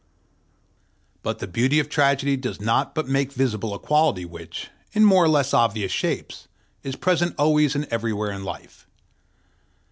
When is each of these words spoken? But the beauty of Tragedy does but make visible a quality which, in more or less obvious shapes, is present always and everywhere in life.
But 1.21 1.37
the 1.37 1.45
beauty 1.47 1.77
of 1.77 1.87
Tragedy 1.87 2.35
does 2.35 2.57
but 2.57 3.07
make 3.07 3.31
visible 3.31 3.75
a 3.75 3.77
quality 3.77 4.25
which, 4.25 4.71
in 4.93 5.03
more 5.05 5.23
or 5.25 5.29
less 5.29 5.53
obvious 5.53 5.91
shapes, 5.91 6.47
is 6.81 6.95
present 6.95 7.35
always 7.37 7.75
and 7.75 7.85
everywhere 7.91 8.31
in 8.31 8.43
life. 8.43 8.87